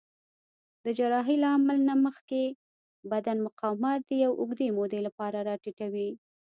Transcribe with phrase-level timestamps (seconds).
[0.85, 2.41] د جراحۍ له عمل څخه مخکې
[3.11, 6.09] بدن مقاومت د یوې اوږدې مودې لپاره راټیټوي.